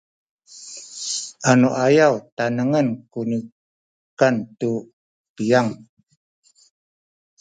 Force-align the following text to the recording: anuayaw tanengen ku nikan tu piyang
anuayaw 1.51 2.13
tanengen 2.37 2.87
ku 3.11 3.19
nikan 3.29 4.35
tu 4.59 4.71
piyang 5.35 5.69